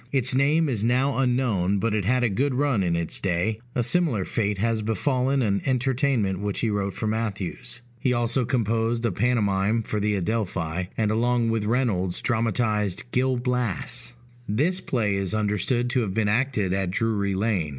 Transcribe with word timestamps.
Its 0.11 0.33
name 0.33 0.67
is 0.67 0.83
now 0.83 1.15
unknown, 1.19 1.77
but 1.77 1.93
it 1.93 2.05
had 2.05 2.23
a 2.23 2.27
good 2.31 2.55
run 2.55 2.81
in 2.81 2.95
its 2.95 3.19
day; 3.19 3.59
a 3.75 3.83
similar 3.83 4.25
fate 4.25 4.57
has 4.57 4.81
befallen 4.81 5.43
an 5.43 5.61
entertainment 5.67 6.39
which 6.39 6.61
he 6.61 6.71
wrote 6.71 6.95
for 6.95 7.05
Mathews. 7.05 7.81
He 7.99 8.11
also 8.11 8.43
composed 8.43 9.05
a 9.05 9.11
pantomime 9.11 9.83
for 9.83 9.99
the 9.99 10.15
Adelphi; 10.15 10.89
and, 10.97 11.11
along 11.11 11.51
with 11.51 11.65
Reynolds, 11.65 12.19
dramatized 12.19 13.11
Gil 13.11 13.37
Blas. 13.37 14.15
This 14.49 14.81
play 14.81 15.13
is 15.15 15.35
understood 15.35 15.87
to 15.91 16.01
have 16.01 16.15
been 16.15 16.27
acted 16.27 16.73
at 16.73 16.89
Drury 16.89 17.35
Lane. 17.35 17.69